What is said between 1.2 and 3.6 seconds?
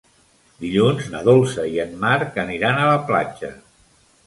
Dolça i en Marc aniran a la platja.